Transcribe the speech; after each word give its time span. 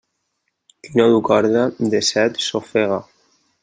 Qui 0.87 0.93
no 1.01 1.05
du 1.15 1.21
corda, 1.29 1.69
de 1.95 2.03
set 2.11 2.45
s'ofega. 2.49 3.03